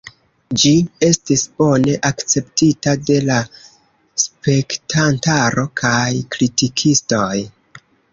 Ĝi 0.61 0.69
estis 1.07 1.41
bone 1.61 1.91
akceptita 2.09 2.93
de 3.09 3.17
la 3.25 3.37
spektantaro 4.23 5.67
kaj 5.83 6.09
kritikistoj. 6.37 7.31